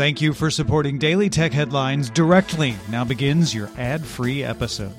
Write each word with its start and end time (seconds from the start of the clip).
Thank 0.00 0.22
you 0.22 0.32
for 0.32 0.50
supporting 0.50 0.96
Daily 0.96 1.28
Tech 1.28 1.52
Headlines 1.52 2.08
directly. 2.08 2.74
Now 2.88 3.04
begins 3.04 3.54
your 3.54 3.68
ad 3.76 4.02
free 4.02 4.42
episode. 4.42 4.96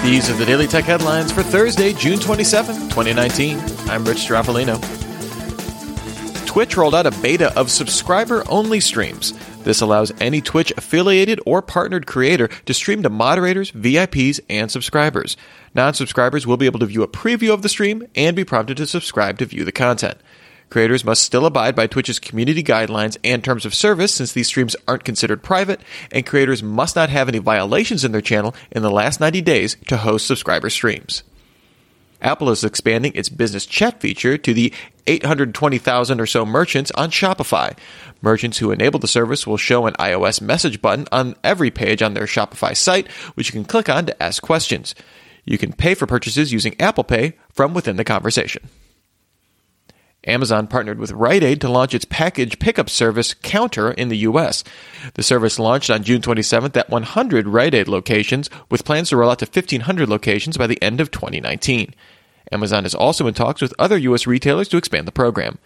These 0.00 0.30
are 0.30 0.36
the 0.38 0.46
Daily 0.46 0.66
Tech 0.66 0.84
Headlines 0.84 1.30
for 1.30 1.42
Thursday, 1.42 1.92
June 1.92 2.18
27, 2.18 2.74
2019. 2.88 3.58
I'm 3.90 4.06
Rich 4.06 4.16
Stroffolino. 4.16 4.80
Twitch 6.46 6.78
rolled 6.78 6.94
out 6.94 7.04
a 7.04 7.10
beta 7.20 7.54
of 7.54 7.70
subscriber 7.70 8.44
only 8.48 8.80
streams. 8.80 9.34
This 9.64 9.80
allows 9.80 10.12
any 10.20 10.40
Twitch 10.40 10.72
affiliated 10.76 11.40
or 11.46 11.62
partnered 11.62 12.06
creator 12.06 12.48
to 12.48 12.74
stream 12.74 13.02
to 13.02 13.10
moderators, 13.10 13.70
VIPs, 13.70 14.40
and 14.50 14.70
subscribers. 14.70 15.36
Non 15.74 15.94
subscribers 15.94 16.46
will 16.46 16.56
be 16.56 16.66
able 16.66 16.80
to 16.80 16.86
view 16.86 17.02
a 17.02 17.08
preview 17.08 17.52
of 17.52 17.62
the 17.62 17.68
stream 17.68 18.06
and 18.14 18.34
be 18.34 18.44
prompted 18.44 18.76
to 18.78 18.86
subscribe 18.86 19.38
to 19.38 19.46
view 19.46 19.64
the 19.64 19.72
content. 19.72 20.18
Creators 20.72 21.04
must 21.04 21.22
still 21.22 21.44
abide 21.44 21.76
by 21.76 21.86
Twitch's 21.86 22.18
community 22.18 22.62
guidelines 22.62 23.18
and 23.22 23.44
terms 23.44 23.66
of 23.66 23.74
service 23.74 24.14
since 24.14 24.32
these 24.32 24.46
streams 24.46 24.74
aren't 24.88 25.04
considered 25.04 25.42
private, 25.42 25.82
and 26.10 26.24
creators 26.24 26.62
must 26.62 26.96
not 26.96 27.10
have 27.10 27.28
any 27.28 27.36
violations 27.36 28.06
in 28.06 28.12
their 28.12 28.22
channel 28.22 28.54
in 28.70 28.82
the 28.82 28.90
last 28.90 29.20
90 29.20 29.42
days 29.42 29.76
to 29.88 29.98
host 29.98 30.26
subscriber 30.26 30.70
streams. 30.70 31.22
Apple 32.22 32.50
is 32.50 32.64
expanding 32.64 33.12
its 33.14 33.28
business 33.28 33.66
chat 33.66 34.00
feature 34.00 34.38
to 34.38 34.54
the 34.54 34.72
820,000 35.06 36.20
or 36.20 36.26
so 36.26 36.46
merchants 36.46 36.90
on 36.92 37.10
Shopify. 37.10 37.76
Merchants 38.22 38.58
who 38.58 38.70
enable 38.70 39.00
the 39.00 39.08
service 39.08 39.46
will 39.46 39.56
show 39.56 39.86
an 39.86 39.94
iOS 39.94 40.40
message 40.40 40.80
button 40.80 41.06
on 41.12 41.34
every 41.42 41.70
page 41.70 42.02
on 42.02 42.14
their 42.14 42.26
Shopify 42.26 42.76
site, 42.76 43.08
which 43.34 43.48
you 43.48 43.52
can 43.52 43.64
click 43.64 43.88
on 43.88 44.06
to 44.06 44.22
ask 44.22 44.42
questions. 44.42 44.94
You 45.44 45.58
can 45.58 45.72
pay 45.72 45.94
for 45.94 46.06
purchases 46.06 46.52
using 46.52 46.80
Apple 46.80 47.04
Pay 47.04 47.34
from 47.52 47.74
within 47.74 47.96
the 47.96 48.04
conversation. 48.04 48.68
Amazon 50.24 50.68
partnered 50.68 50.98
with 50.98 51.10
Rite 51.10 51.42
Aid 51.42 51.60
to 51.62 51.68
launch 51.68 51.94
its 51.94 52.04
package 52.04 52.58
pickup 52.58 52.88
service 52.88 53.34
Counter 53.34 53.90
in 53.90 54.08
the 54.08 54.18
U.S. 54.18 54.62
The 55.14 55.22
service 55.22 55.58
launched 55.58 55.90
on 55.90 56.04
June 56.04 56.22
27th 56.22 56.76
at 56.76 56.90
100 56.90 57.48
Rite 57.48 57.74
Aid 57.74 57.88
locations, 57.88 58.48
with 58.70 58.84
plans 58.84 59.08
to 59.08 59.16
roll 59.16 59.30
out 59.30 59.40
to 59.40 59.46
1,500 59.46 60.08
locations 60.08 60.56
by 60.56 60.68
the 60.68 60.80
end 60.80 61.00
of 61.00 61.10
2019. 61.10 61.94
Amazon 62.52 62.84
is 62.84 62.94
also 62.94 63.26
in 63.26 63.34
talks 63.34 63.60
with 63.60 63.74
other 63.78 63.98
U.S. 63.98 64.26
retailers 64.26 64.68
to 64.68 64.76
expand 64.76 65.08
the 65.08 65.12
program. 65.12 65.58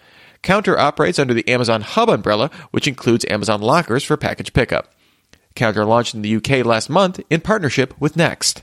Counter 0.42 0.78
operates 0.78 1.18
under 1.18 1.34
the 1.34 1.48
Amazon 1.48 1.82
Hub 1.82 2.08
umbrella, 2.08 2.50
which 2.70 2.88
includes 2.88 3.26
Amazon 3.28 3.60
lockers 3.60 4.04
for 4.04 4.16
package 4.16 4.52
pickup. 4.52 4.92
Counter 5.54 5.84
launched 5.84 6.14
in 6.14 6.22
the 6.22 6.36
UK 6.36 6.64
last 6.64 6.88
month 6.88 7.20
in 7.28 7.40
partnership 7.40 7.94
with 8.00 8.16
Next. 8.16 8.62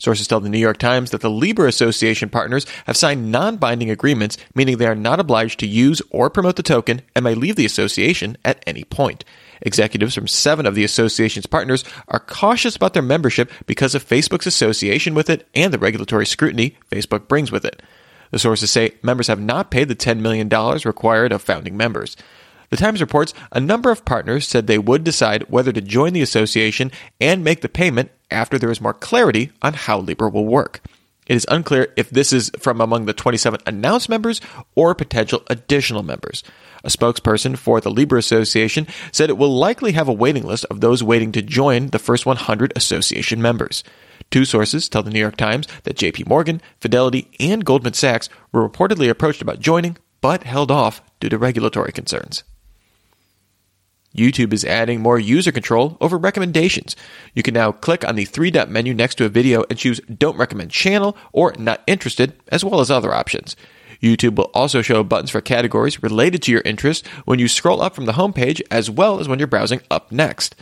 Sources 0.00 0.26
tell 0.26 0.40
the 0.40 0.48
New 0.48 0.58
York 0.58 0.78
Times 0.78 1.10
that 1.10 1.20
the 1.20 1.30
Libra 1.30 1.68
Association 1.68 2.30
partners 2.30 2.64
have 2.86 2.96
signed 2.96 3.30
non 3.30 3.58
binding 3.58 3.90
agreements, 3.90 4.38
meaning 4.54 4.78
they 4.78 4.86
are 4.86 4.94
not 4.94 5.20
obliged 5.20 5.60
to 5.60 5.66
use 5.66 6.00
or 6.10 6.30
promote 6.30 6.56
the 6.56 6.62
token 6.62 7.02
and 7.14 7.22
may 7.22 7.34
leave 7.34 7.56
the 7.56 7.66
association 7.66 8.38
at 8.42 8.64
any 8.66 8.82
point. 8.82 9.26
Executives 9.60 10.14
from 10.14 10.26
seven 10.26 10.64
of 10.64 10.74
the 10.74 10.84
association's 10.84 11.44
partners 11.44 11.84
are 12.08 12.18
cautious 12.18 12.76
about 12.76 12.94
their 12.94 13.02
membership 13.02 13.52
because 13.66 13.94
of 13.94 14.02
Facebook's 14.02 14.46
association 14.46 15.14
with 15.14 15.28
it 15.28 15.46
and 15.54 15.70
the 15.70 15.78
regulatory 15.78 16.24
scrutiny 16.24 16.78
Facebook 16.90 17.28
brings 17.28 17.52
with 17.52 17.66
it. 17.66 17.82
The 18.30 18.38
sources 18.38 18.70
say 18.70 18.94
members 19.02 19.26
have 19.26 19.40
not 19.40 19.70
paid 19.70 19.88
the 19.88 19.94
$10 19.94 20.20
million 20.20 20.48
required 20.48 21.30
of 21.30 21.42
founding 21.42 21.76
members. 21.76 22.16
The 22.70 22.76
Times 22.78 23.02
reports 23.02 23.34
a 23.52 23.60
number 23.60 23.90
of 23.90 24.06
partners 24.06 24.48
said 24.48 24.66
they 24.66 24.78
would 24.78 25.04
decide 25.04 25.50
whether 25.50 25.72
to 25.72 25.80
join 25.82 26.14
the 26.14 26.22
association 26.22 26.90
and 27.20 27.44
make 27.44 27.60
the 27.60 27.68
payment 27.68 28.10
after 28.30 28.58
there 28.58 28.70
is 28.70 28.80
more 28.80 28.94
clarity 28.94 29.50
on 29.62 29.74
how 29.74 29.98
Libra 29.98 30.28
will 30.28 30.46
work. 30.46 30.80
It 31.26 31.36
is 31.36 31.46
unclear 31.48 31.92
if 31.96 32.10
this 32.10 32.32
is 32.32 32.50
from 32.58 32.80
among 32.80 33.06
the 33.06 33.12
27 33.12 33.60
announced 33.64 34.08
members 34.08 34.40
or 34.74 34.94
potential 34.94 35.42
additional 35.46 36.02
members. 36.02 36.42
A 36.82 36.88
spokesperson 36.88 37.56
for 37.56 37.80
the 37.80 37.90
Libra 37.90 38.18
Association 38.18 38.88
said 39.12 39.30
it 39.30 39.38
will 39.38 39.56
likely 39.56 39.92
have 39.92 40.08
a 40.08 40.12
waiting 40.12 40.44
list 40.44 40.64
of 40.70 40.80
those 40.80 41.04
waiting 41.04 41.30
to 41.32 41.42
join 41.42 41.88
the 41.88 41.98
first 41.98 42.26
100 42.26 42.72
association 42.74 43.40
members. 43.40 43.84
Two 44.30 44.44
sources 44.44 44.88
tell 44.88 45.02
the 45.02 45.10
New 45.10 45.20
York 45.20 45.36
Times 45.36 45.68
that 45.84 45.96
JP 45.96 46.26
Morgan, 46.26 46.60
Fidelity, 46.80 47.30
and 47.38 47.64
Goldman 47.64 47.94
Sachs 47.94 48.28
were 48.50 48.68
reportedly 48.68 49.08
approached 49.08 49.42
about 49.42 49.60
joining, 49.60 49.98
but 50.20 50.42
held 50.44 50.70
off 50.70 51.02
due 51.20 51.28
to 51.28 51.38
regulatory 51.38 51.92
concerns. 51.92 52.44
YouTube 54.14 54.52
is 54.52 54.64
adding 54.64 55.00
more 55.00 55.18
user 55.18 55.52
control 55.52 55.96
over 56.00 56.18
recommendations. 56.18 56.96
You 57.34 57.42
can 57.42 57.54
now 57.54 57.72
click 57.72 58.04
on 58.04 58.16
the 58.16 58.24
three 58.24 58.50
dot 58.50 58.68
menu 58.68 58.92
next 58.92 59.16
to 59.16 59.24
a 59.24 59.28
video 59.28 59.64
and 59.70 59.78
choose 59.78 60.00
Don't 60.00 60.36
Recommend 60.36 60.70
Channel 60.70 61.16
or 61.32 61.54
Not 61.58 61.82
Interested, 61.86 62.34
as 62.48 62.64
well 62.64 62.80
as 62.80 62.90
other 62.90 63.14
options. 63.14 63.54
YouTube 64.02 64.36
will 64.36 64.50
also 64.54 64.82
show 64.82 65.04
buttons 65.04 65.30
for 65.30 65.40
categories 65.40 66.02
related 66.02 66.42
to 66.42 66.52
your 66.52 66.62
interest 66.62 67.06
when 67.24 67.38
you 67.38 67.48
scroll 67.48 67.82
up 67.82 67.94
from 67.94 68.06
the 68.06 68.12
homepage, 68.12 68.60
as 68.70 68.90
well 68.90 69.20
as 69.20 69.28
when 69.28 69.38
you're 69.38 69.46
browsing 69.46 69.82
up 69.90 70.10
next. 70.10 70.56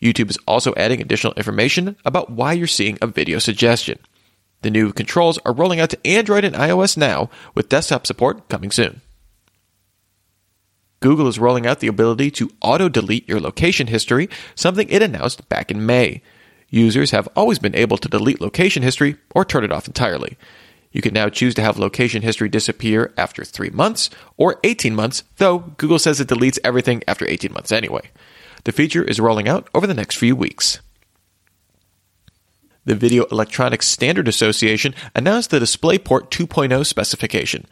YouTube 0.00 0.30
is 0.30 0.38
also 0.46 0.72
adding 0.76 1.00
additional 1.00 1.32
information 1.34 1.96
about 2.04 2.30
why 2.30 2.52
you're 2.52 2.66
seeing 2.66 2.96
a 3.02 3.06
video 3.06 3.38
suggestion. 3.38 3.98
The 4.62 4.70
new 4.70 4.92
controls 4.92 5.38
are 5.44 5.52
rolling 5.52 5.80
out 5.80 5.90
to 5.90 6.06
Android 6.06 6.44
and 6.44 6.54
iOS 6.54 6.96
now, 6.96 7.28
with 7.54 7.68
desktop 7.68 8.06
support 8.06 8.48
coming 8.48 8.70
soon. 8.70 9.02
Google 11.00 11.28
is 11.28 11.38
rolling 11.38 11.66
out 11.66 11.80
the 11.80 11.86
ability 11.86 12.30
to 12.32 12.50
auto 12.62 12.88
delete 12.88 13.28
your 13.28 13.40
location 13.40 13.88
history, 13.88 14.28
something 14.54 14.88
it 14.88 15.02
announced 15.02 15.48
back 15.48 15.70
in 15.70 15.84
May. 15.84 16.22
Users 16.70 17.10
have 17.10 17.28
always 17.36 17.58
been 17.58 17.74
able 17.74 17.98
to 17.98 18.08
delete 18.08 18.40
location 18.40 18.82
history 18.82 19.16
or 19.34 19.44
turn 19.44 19.64
it 19.64 19.72
off 19.72 19.86
entirely. 19.86 20.36
You 20.92 21.02
can 21.02 21.12
now 21.12 21.28
choose 21.28 21.54
to 21.56 21.62
have 21.62 21.78
location 21.78 22.22
history 22.22 22.48
disappear 22.48 23.12
after 23.16 23.44
3 23.44 23.70
months 23.70 24.10
or 24.36 24.60
18 24.64 24.94
months, 24.94 25.24
though 25.36 25.58
Google 25.76 25.98
says 25.98 26.20
it 26.20 26.28
deletes 26.28 26.58
everything 26.64 27.02
after 27.06 27.28
18 27.28 27.52
months 27.52 27.72
anyway. 27.72 28.10
The 28.62 28.72
feature 28.72 29.02
is 29.02 29.20
rolling 29.20 29.48
out 29.48 29.68
over 29.74 29.86
the 29.86 29.94
next 29.94 30.16
few 30.16 30.34
weeks. 30.34 30.80
The 32.84 32.94
Video 32.94 33.24
Electronics 33.24 33.88
Standard 33.88 34.28
Association 34.28 34.94
announced 35.14 35.50
the 35.50 35.58
DisplayPort 35.58 36.30
2.0 36.30 36.86
specification. 36.86 37.66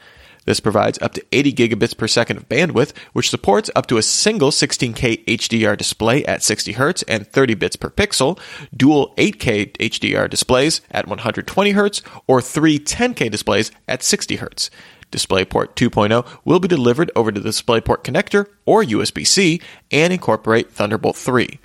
This 0.45 0.61
provides 0.61 0.99
up 1.01 1.15
to 1.15 1.25
80 1.31 1.53
gigabits 1.53 1.97
per 1.97 2.09
second 2.09 2.37
of 2.37 2.49
bandwidth, 2.49 2.97
which 3.13 3.31
supports 3.31 3.71
up 3.77 3.87
to 3.87 3.97
a 3.97 4.03
single 4.03 4.51
16K 4.51 5.25
HDR 5.25 5.77
display 5.77 6.25
at 6.25 6.43
60 6.43 6.75
Hz 6.75 7.05
and 7.07 7.27
30 7.27 7.55
bits 7.55 7.77
per 7.77 7.91
pixel, 7.91 8.39
dual 8.77 9.15
8K 9.17 9.73
HDR 9.77 10.29
displays 10.29 10.81
at 10.91 11.07
120 11.07 11.73
Hz, 11.73 12.03
or 12.27 12.43
three 12.43 12.79
10K 12.79 13.31
displays 13.31 13.71
at 13.87 14.03
60 14.03 14.39
Hz. 14.39 14.71
DisplayPort 15.13 15.75
2.0 15.75 16.27
will 16.45 16.59
be 16.59 16.69
delivered 16.69 17.13
over 17.15 17.31
the 17.31 17.41
DisplayPort 17.41 18.03
connector 18.03 18.47
or 18.65 18.83
USB 18.83 19.27
C 19.27 19.61
and 19.91 20.13
incorporate 20.13 20.73
Thunderbolt 20.73 21.17
3. 21.17 21.61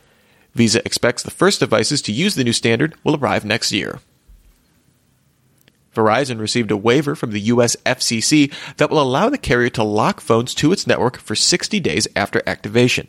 VESA 0.56 0.86
expects 0.86 1.24
the 1.24 1.32
first 1.32 1.60
devices 1.60 2.02
to 2.02 2.12
use 2.12 2.36
the 2.36 2.44
new 2.44 2.54
standard 2.54 2.94
will 3.04 3.16
arrive 3.16 3.46
next 3.46 3.72
year. 3.72 4.00
Verizon 5.98 6.40
received 6.40 6.70
a 6.70 6.78
waiver 6.78 7.16
from 7.16 7.32
the 7.32 7.42
US 7.42 7.76
FCC 7.78 8.54
that 8.78 8.92
will 8.92 9.02
allow 9.02 9.30
the 9.30 9.38
carrier 9.38 9.70
to 9.72 9.84
lock 9.84 10.22
phones 10.22 10.54
to 10.54 10.72
its 10.72 10.86
network 10.86 11.18
for 11.18 11.36
60 11.36 11.80
days 11.80 12.08
after 12.16 12.44
activation. 12.46 13.08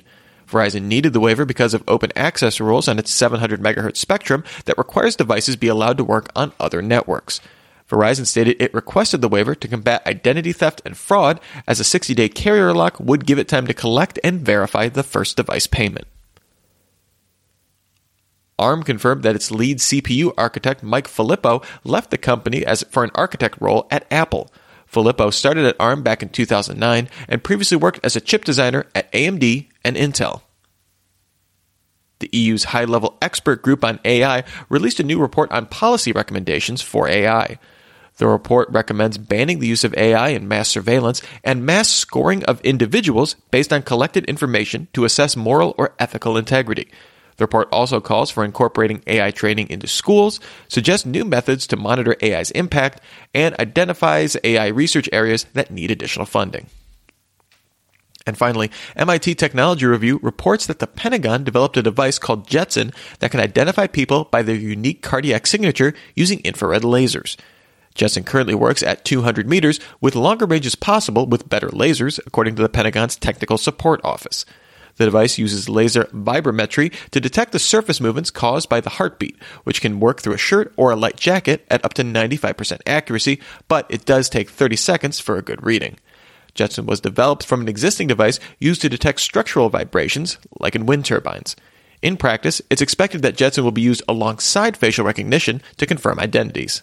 Verizon 0.48 0.84
needed 0.84 1.12
the 1.12 1.20
waiver 1.20 1.44
because 1.44 1.74
of 1.74 1.84
open 1.86 2.10
access 2.16 2.58
rules 2.58 2.88
on 2.88 2.98
its 2.98 3.12
700 3.12 3.60
MHz 3.60 3.98
spectrum 3.98 4.42
that 4.64 4.78
requires 4.78 5.16
devices 5.16 5.56
be 5.56 5.68
allowed 5.68 5.98
to 5.98 6.04
work 6.04 6.30
on 6.34 6.52
other 6.58 6.80
networks. 6.80 7.42
Verizon 7.90 8.26
stated 8.26 8.56
it 8.58 8.72
requested 8.72 9.20
the 9.20 9.28
waiver 9.28 9.54
to 9.54 9.68
combat 9.68 10.06
identity 10.06 10.52
theft 10.52 10.80
and 10.86 10.96
fraud, 10.96 11.40
as 11.66 11.80
a 11.80 11.84
60 11.84 12.14
day 12.14 12.30
carrier 12.30 12.72
lock 12.72 12.98
would 12.98 13.26
give 13.26 13.38
it 13.38 13.48
time 13.48 13.66
to 13.66 13.74
collect 13.74 14.18
and 14.24 14.40
verify 14.40 14.88
the 14.88 15.02
first 15.02 15.36
device 15.36 15.66
payment. 15.66 16.06
ARM 18.58 18.82
confirmed 18.82 19.22
that 19.22 19.36
its 19.36 19.50
lead 19.50 19.78
CPU 19.78 20.32
architect, 20.36 20.82
Mike 20.82 21.08
Filippo, 21.08 21.62
left 21.84 22.10
the 22.10 22.18
company 22.18 22.64
as 22.64 22.82
for 22.90 23.04
an 23.04 23.10
architect 23.14 23.60
role 23.60 23.86
at 23.90 24.06
Apple. 24.10 24.50
Filippo 24.86 25.30
started 25.30 25.66
at 25.66 25.76
ARM 25.78 26.02
back 26.02 26.22
in 26.22 26.30
2009 26.30 27.08
and 27.28 27.44
previously 27.44 27.76
worked 27.76 28.00
as 28.02 28.16
a 28.16 28.20
chip 28.20 28.44
designer 28.44 28.86
at 28.94 29.12
AMD 29.12 29.68
and 29.84 29.96
Intel. 29.96 30.42
The 32.20 32.30
EU's 32.32 32.64
high 32.64 32.84
level 32.84 33.16
expert 33.22 33.62
group 33.62 33.84
on 33.84 34.00
AI 34.04 34.44
released 34.68 34.98
a 34.98 35.04
new 35.04 35.20
report 35.20 35.52
on 35.52 35.66
policy 35.66 36.10
recommendations 36.10 36.82
for 36.82 37.08
AI. 37.08 37.58
The 38.16 38.26
report 38.26 38.68
recommends 38.70 39.18
banning 39.18 39.60
the 39.60 39.68
use 39.68 39.84
of 39.84 39.94
AI 39.96 40.30
in 40.30 40.48
mass 40.48 40.68
surveillance 40.68 41.22
and 41.44 41.64
mass 41.64 41.88
scoring 41.88 42.44
of 42.46 42.60
individuals 42.62 43.34
based 43.52 43.72
on 43.72 43.82
collected 43.82 44.24
information 44.24 44.88
to 44.94 45.04
assess 45.04 45.36
moral 45.36 45.74
or 45.78 45.94
ethical 46.00 46.36
integrity. 46.36 46.88
The 47.38 47.44
report 47.44 47.68
also 47.72 48.00
calls 48.00 48.30
for 48.30 48.44
incorporating 48.44 49.02
AI 49.06 49.30
training 49.30 49.70
into 49.70 49.86
schools, 49.86 50.40
suggests 50.66 51.06
new 51.06 51.24
methods 51.24 51.66
to 51.68 51.76
monitor 51.76 52.16
AI's 52.22 52.50
impact, 52.50 53.00
and 53.32 53.58
identifies 53.58 54.36
AI 54.44 54.66
research 54.66 55.08
areas 55.12 55.44
that 55.54 55.70
need 55.70 55.90
additional 55.90 56.26
funding. 56.26 56.66
And 58.26 58.36
finally, 58.36 58.70
MIT 58.94 59.36
Technology 59.36 59.86
Review 59.86 60.18
reports 60.22 60.66
that 60.66 60.80
the 60.80 60.86
Pentagon 60.86 61.44
developed 61.44 61.78
a 61.78 61.82
device 61.82 62.18
called 62.18 62.46
Jetson 62.46 62.92
that 63.20 63.30
can 63.30 63.40
identify 63.40 63.86
people 63.86 64.24
by 64.24 64.42
their 64.42 64.54
unique 64.56 65.00
cardiac 65.00 65.46
signature 65.46 65.94
using 66.14 66.40
infrared 66.40 66.82
lasers. 66.82 67.36
Jetson 67.94 68.24
currently 68.24 68.54
works 68.54 68.82
at 68.82 69.04
200 69.04 69.48
meters, 69.48 69.80
with 70.00 70.14
longer 70.14 70.44
ranges 70.44 70.74
possible 70.74 71.26
with 71.26 71.48
better 71.48 71.68
lasers, 71.68 72.20
according 72.26 72.56
to 72.56 72.62
the 72.62 72.68
Pentagon's 72.68 73.16
Technical 73.16 73.56
Support 73.56 74.00
Office. 74.04 74.44
The 74.98 75.04
device 75.04 75.38
uses 75.38 75.68
laser 75.68 76.04
vibrometry 76.06 76.92
to 77.12 77.20
detect 77.20 77.52
the 77.52 77.58
surface 77.58 78.00
movements 78.00 78.30
caused 78.30 78.68
by 78.68 78.80
the 78.80 78.90
heartbeat, 78.90 79.40
which 79.64 79.80
can 79.80 80.00
work 80.00 80.20
through 80.20 80.34
a 80.34 80.38
shirt 80.38 80.72
or 80.76 80.90
a 80.90 80.96
light 80.96 81.16
jacket 81.16 81.64
at 81.70 81.84
up 81.84 81.94
to 81.94 82.02
95% 82.02 82.80
accuracy, 82.86 83.40
but 83.68 83.86
it 83.88 84.04
does 84.04 84.28
take 84.28 84.50
30 84.50 84.76
seconds 84.76 85.20
for 85.20 85.36
a 85.36 85.42
good 85.42 85.64
reading. 85.64 85.96
Jetson 86.54 86.86
was 86.86 87.00
developed 87.00 87.46
from 87.46 87.60
an 87.60 87.68
existing 87.68 88.08
device 88.08 88.40
used 88.58 88.82
to 88.82 88.88
detect 88.88 89.20
structural 89.20 89.68
vibrations, 89.68 90.38
like 90.58 90.74
in 90.74 90.86
wind 90.86 91.04
turbines. 91.04 91.54
In 92.02 92.16
practice, 92.16 92.60
it's 92.68 92.82
expected 92.82 93.22
that 93.22 93.36
Jetson 93.36 93.62
will 93.62 93.72
be 93.72 93.80
used 93.80 94.02
alongside 94.08 94.76
facial 94.76 95.04
recognition 95.04 95.62
to 95.76 95.86
confirm 95.86 96.18
identities. 96.18 96.82